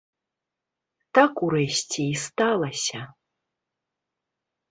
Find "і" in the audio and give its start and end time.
2.13-2.17